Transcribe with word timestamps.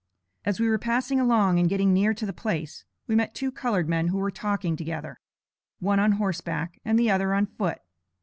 As 0.45 0.59
we 0.59 0.67
were 0.67 0.79
passing 0.79 1.19
along, 1.19 1.59
and 1.59 1.69
getting 1.69 1.93
near 1.93 2.15
to 2.15 2.25
the 2.25 2.33
place, 2.33 2.85
we 3.05 3.13
met 3.13 3.35
two 3.35 3.51
colored 3.51 3.87
men 3.87 4.07
who 4.07 4.17
were 4.17 4.31
talking 4.31 4.75
together 4.75 5.19
one 5.77 5.99
on 5.99 6.13
horseback, 6.13 6.79
and 6.83 6.97
the 6.97 7.11
other 7.11 7.35
on 7.35 7.45
foot. 7.45 7.77